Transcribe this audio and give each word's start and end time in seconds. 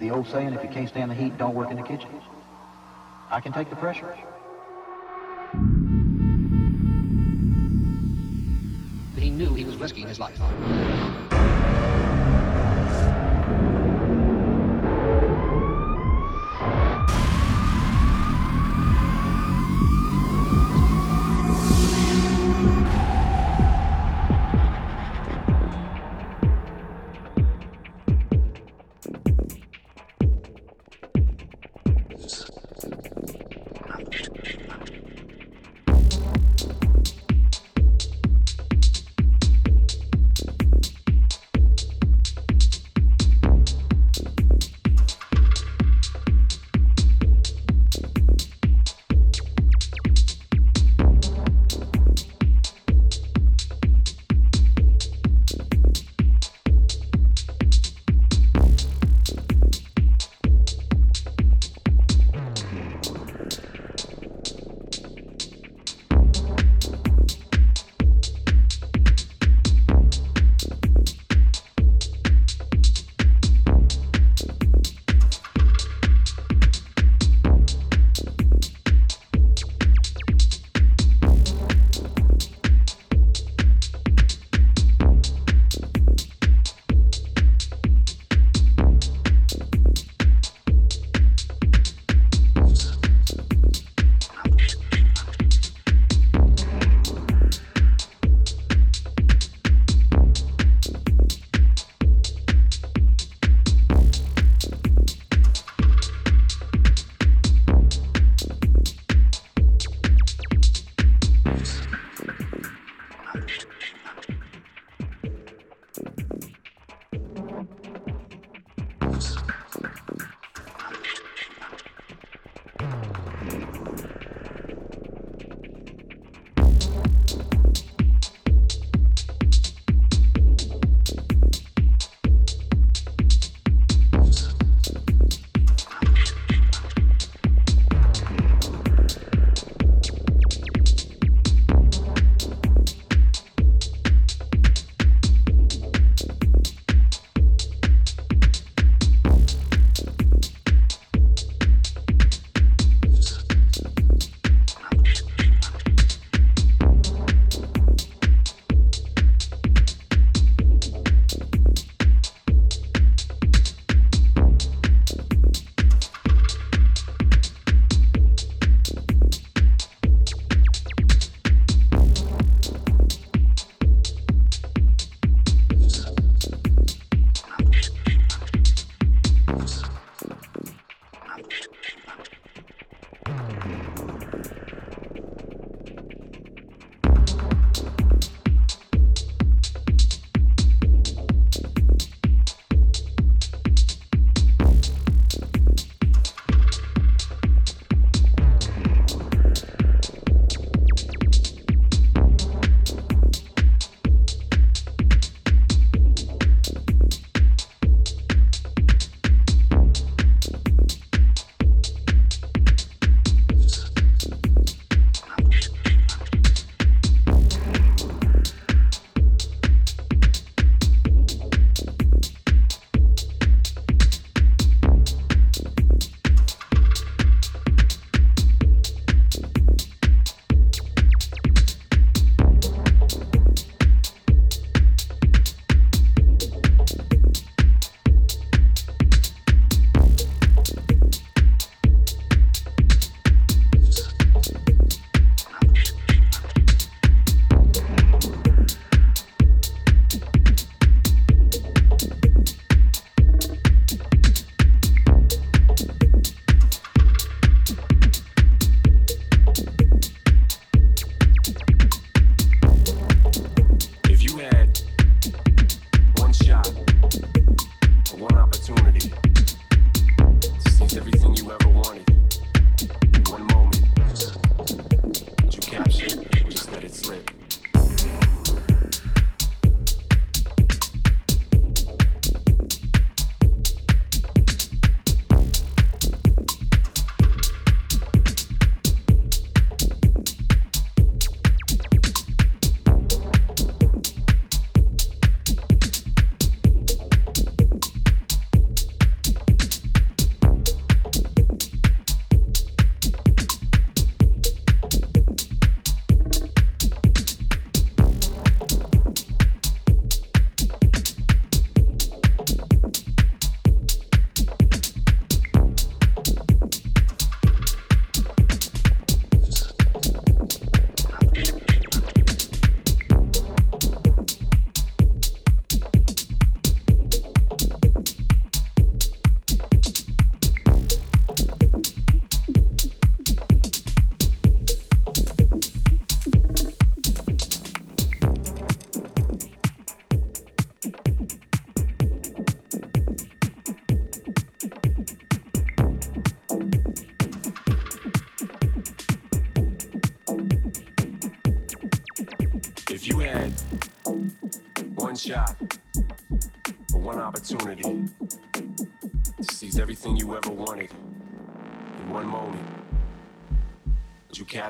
The 0.00 0.10
old 0.10 0.26
saying, 0.28 0.54
if 0.54 0.62
you 0.62 0.70
can't 0.70 0.88
stand 0.88 1.10
the 1.10 1.14
heat, 1.14 1.36
don't 1.36 1.54
work 1.54 1.70
in 1.70 1.76
the 1.76 1.82
kitchen. 1.82 2.08
I 3.30 3.38
can 3.38 3.52
take 3.52 3.68
the 3.68 3.76
pressure. 3.76 4.16
He 9.14 9.28
knew 9.28 9.52
he 9.52 9.66
was 9.66 9.76
risking 9.76 10.08
his 10.08 10.18
life. 10.18 10.40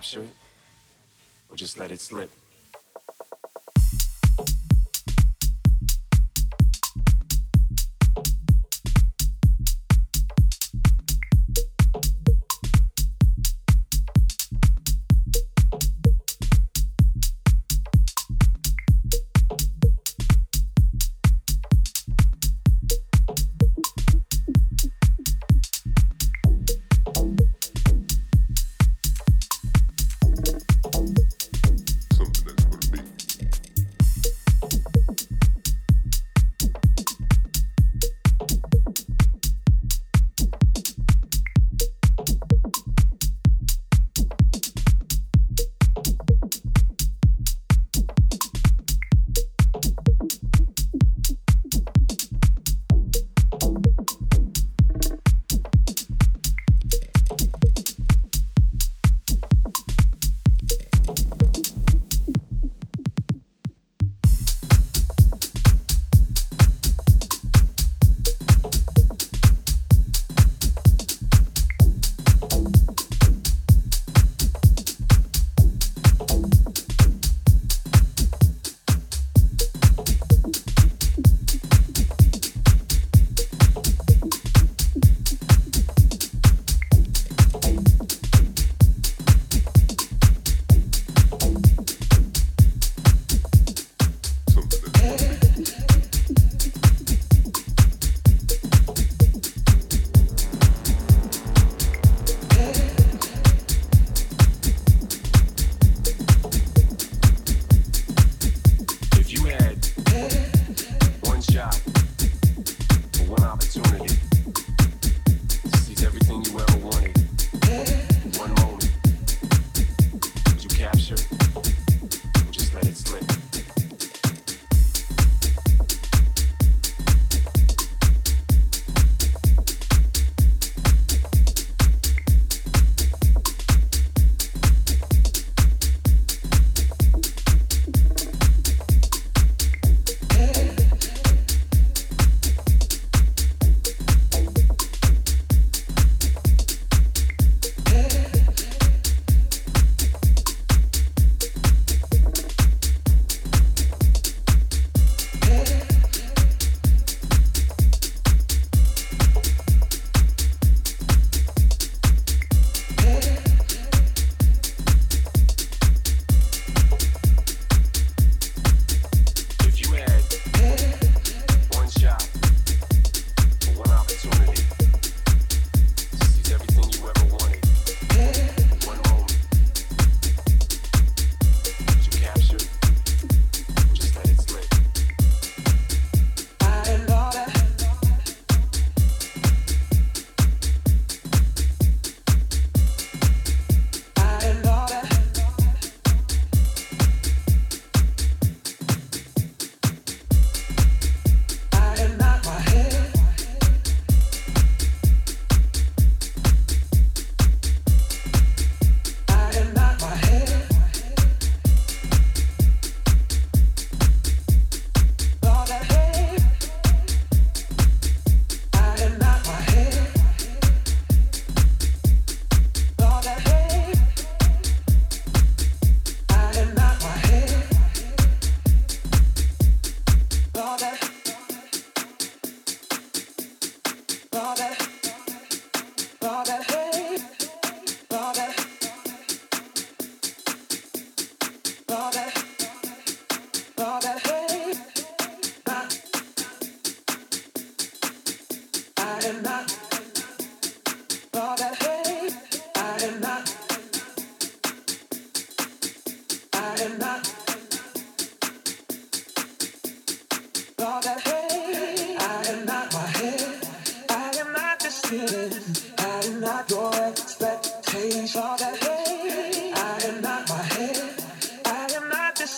Capture 0.01 0.23
it 0.23 0.35
or 1.51 1.57
just 1.57 1.79
let 1.79 1.91
it 1.93 2.01
slip? 2.01 2.31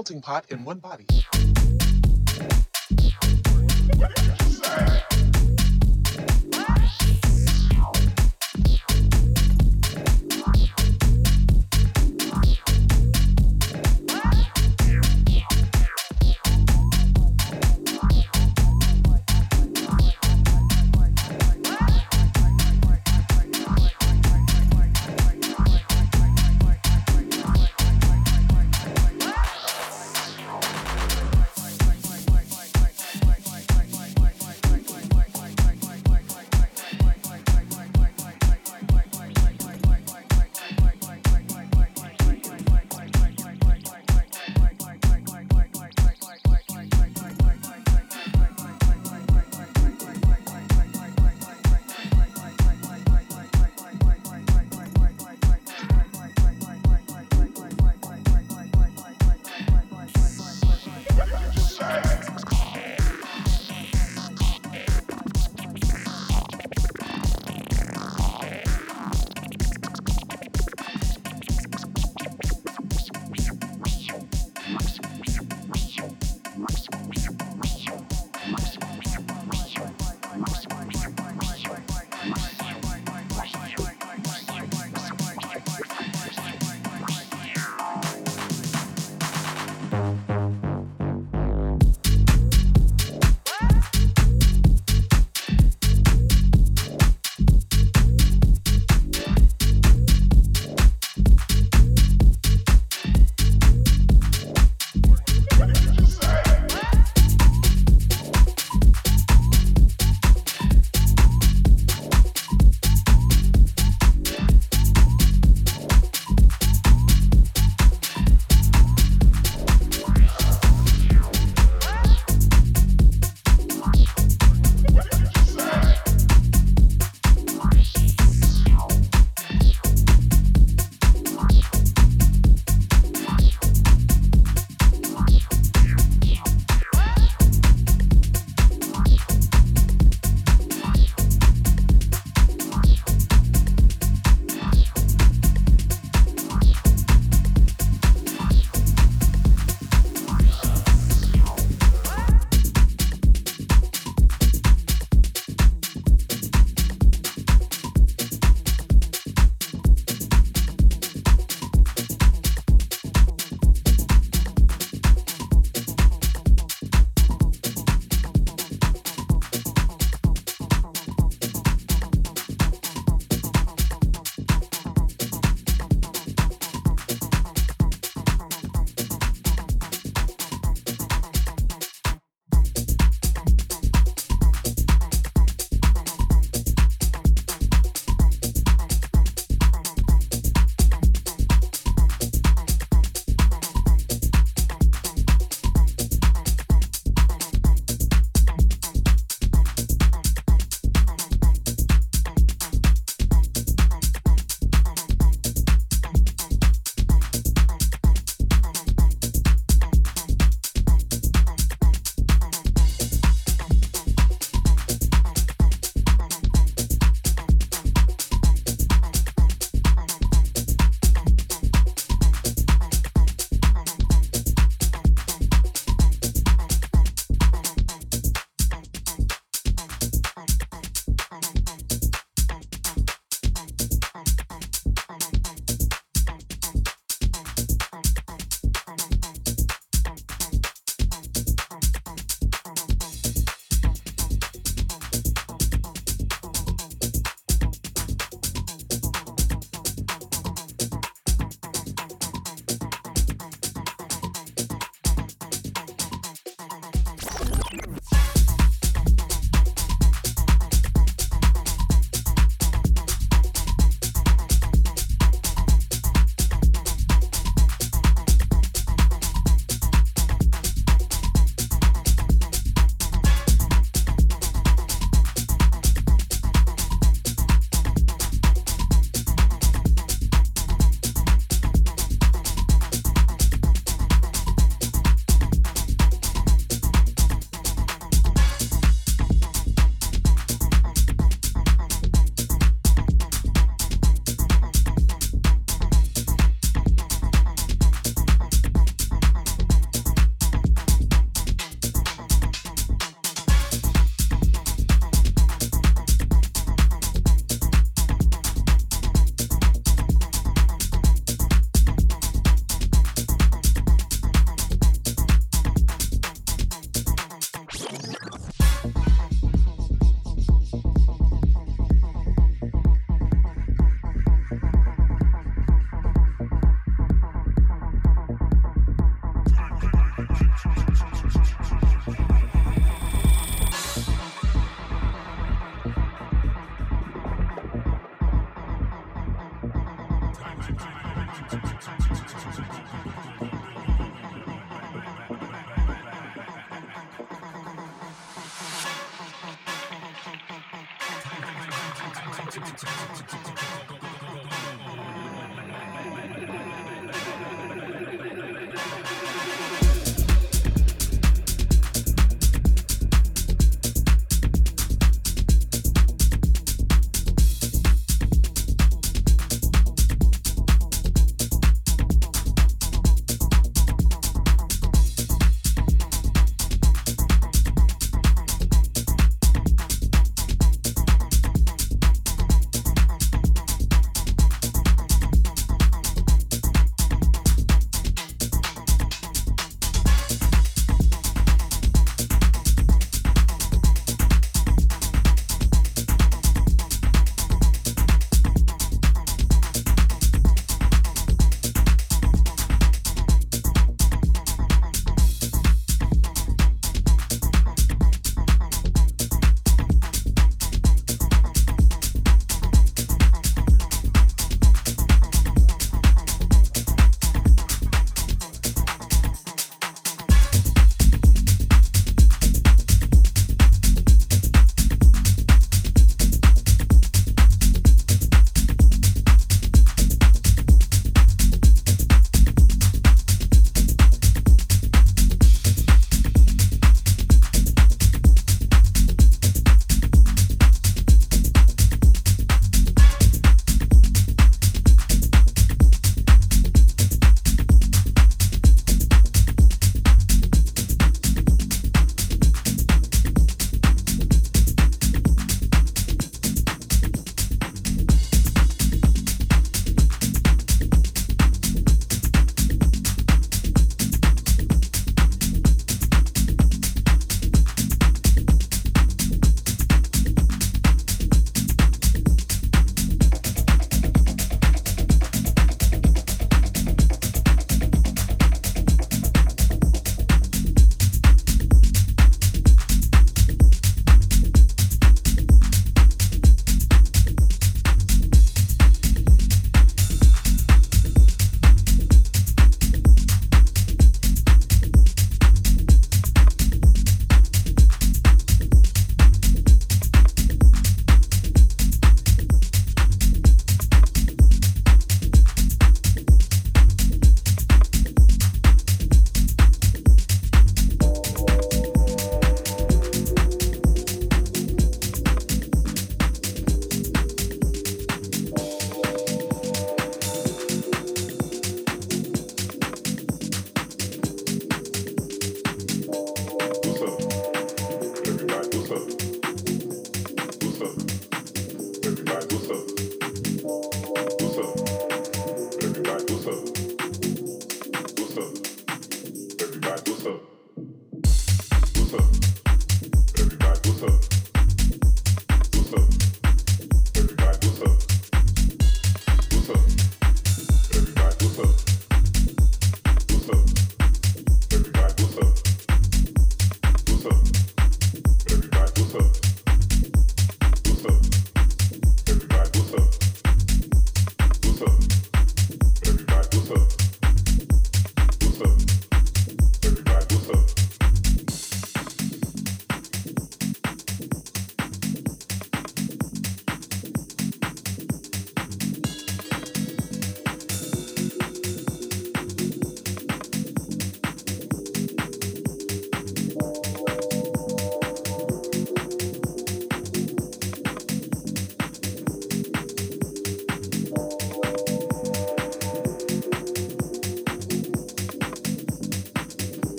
melting 0.00 0.22
pot 0.22 0.46
in 0.48 0.64
one 0.64 0.78
body. 0.78 1.09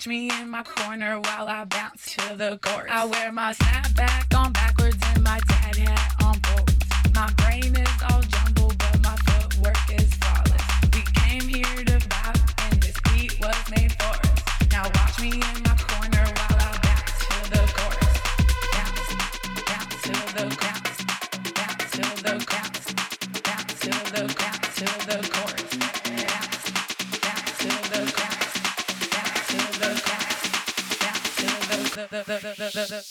Watch 0.00 0.06
me 0.06 0.30
in 0.30 0.48
my 0.48 0.62
corner 0.62 1.20
while 1.20 1.46
I 1.46 1.66
bounce 1.66 2.14
to 2.14 2.34
the 2.34 2.58
chorus. 2.62 2.90
I 2.90 3.04
wear 3.04 3.30
my 3.32 3.52
snapback 3.52 4.29
no, 32.74 32.86
no, 32.86 32.96
no. 32.96 33.09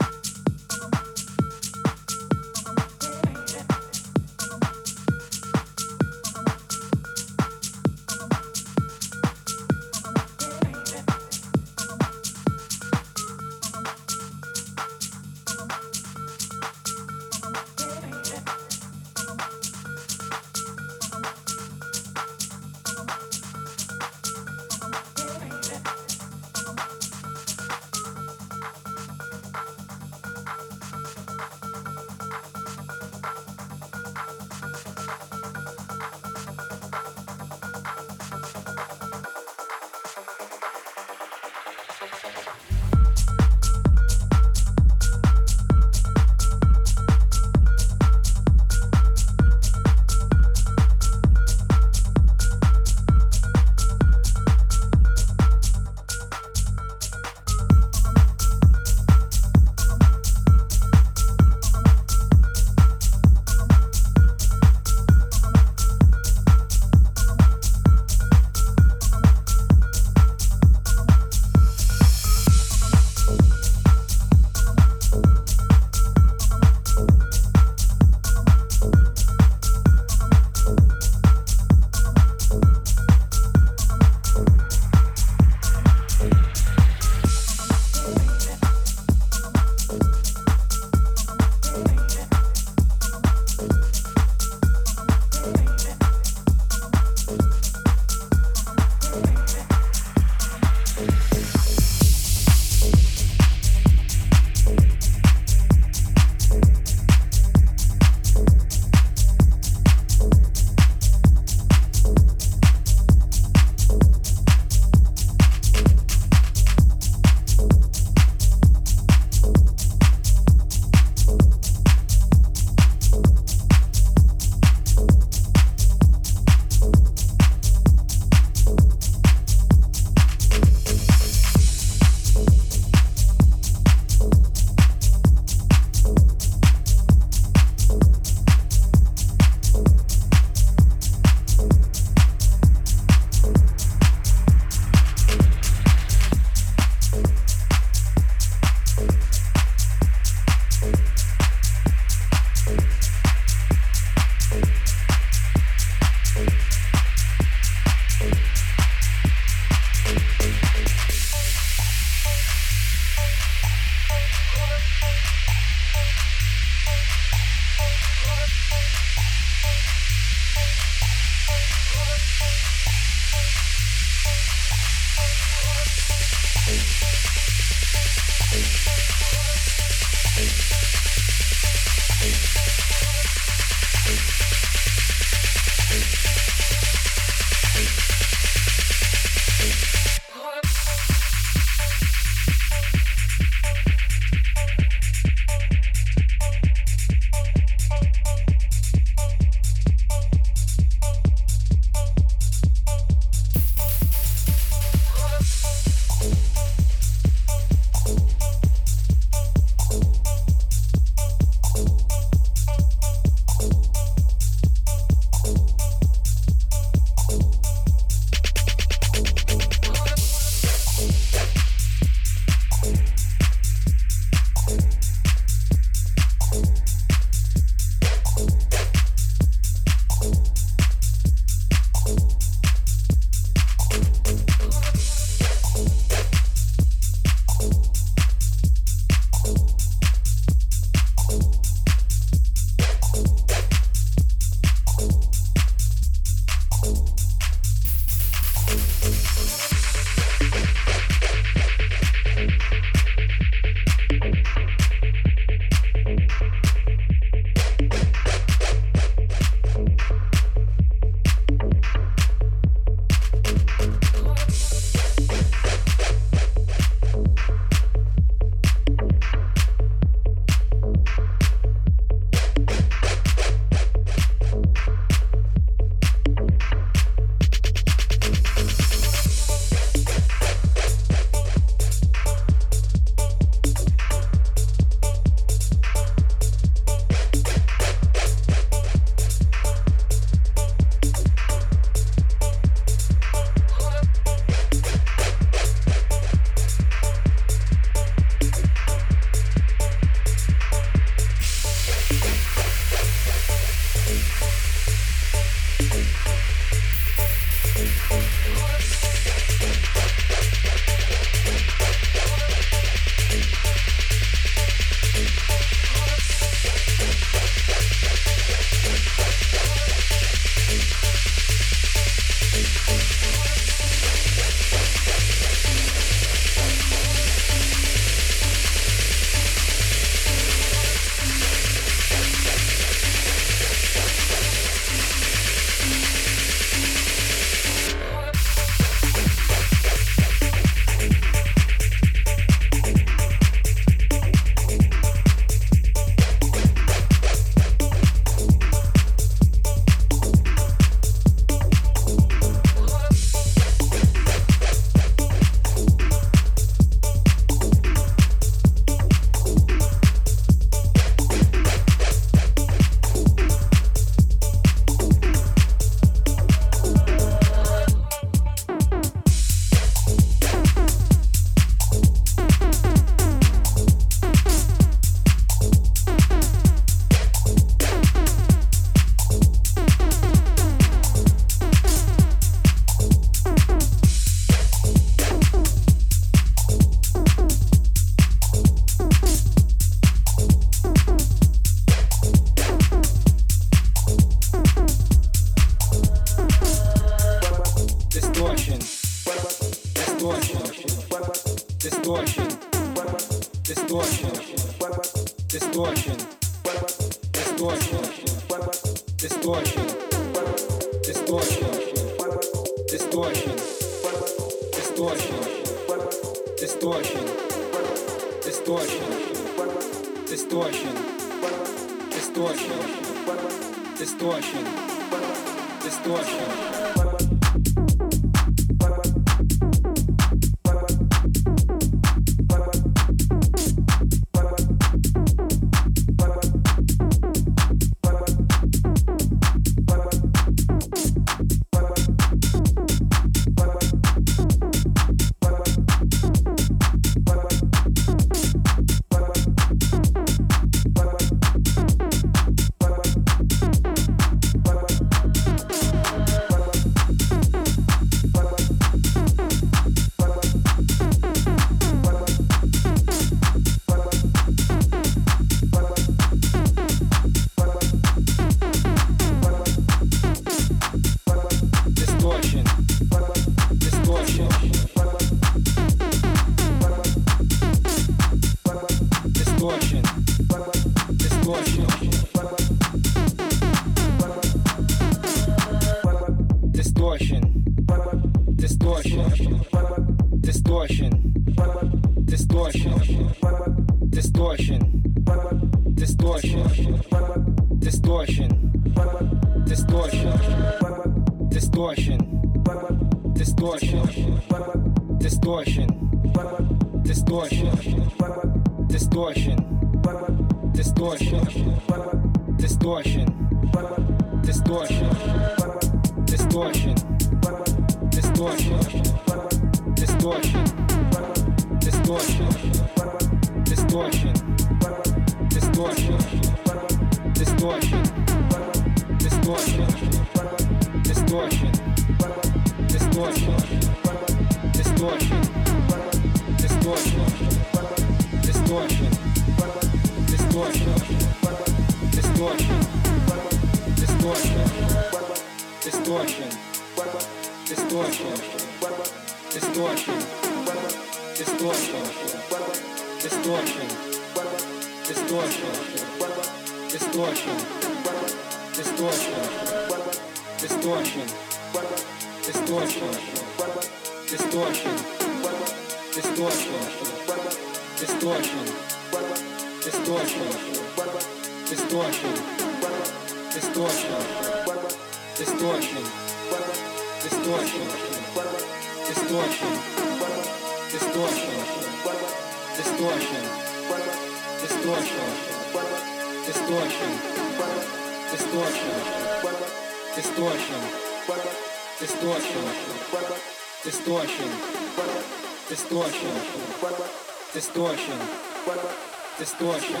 Distortion, 599.58 600.00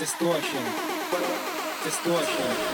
distortion, 0.00 0.64
distortion. 1.84 2.73